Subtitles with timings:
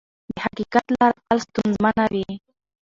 [0.31, 2.27] د حقیقت لاره تل ستونزمنه وي.